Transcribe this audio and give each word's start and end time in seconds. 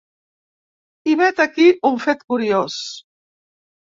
I 1.11 1.13
vet 1.19 1.41
aquí 1.43 1.67
un 1.89 2.01
fet 2.05 2.25
curiós. 2.33 2.79